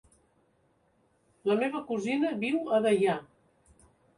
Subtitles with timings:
[1.51, 3.19] La meva cosina viu a Deià.